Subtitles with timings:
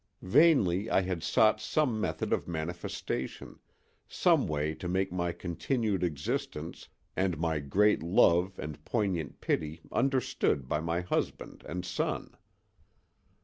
[0.23, 3.59] Vainly I had sought some method of manifestation,
[4.07, 10.67] some way to make my continued existence and my great love and poignant pity understood
[10.67, 12.35] by my husband and son.